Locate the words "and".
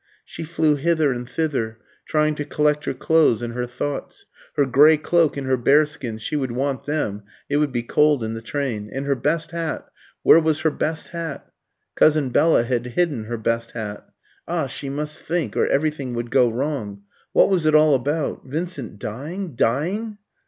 1.11-1.29, 3.43-3.53, 5.37-5.45, 8.91-9.05